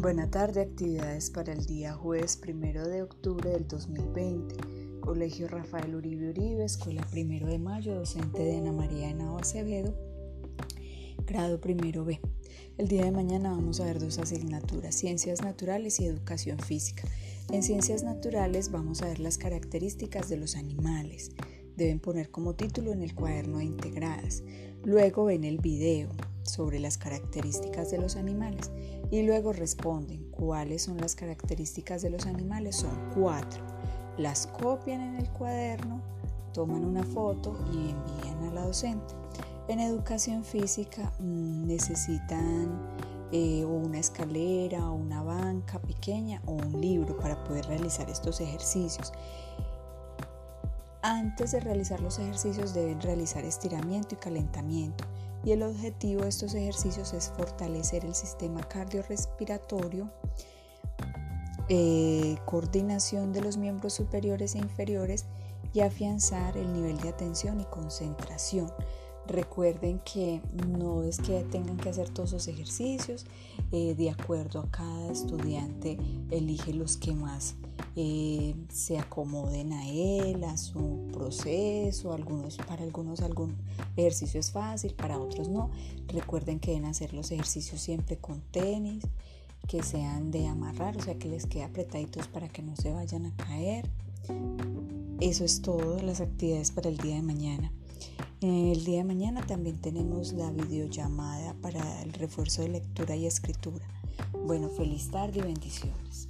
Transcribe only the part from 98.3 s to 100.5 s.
El día de mañana también tenemos la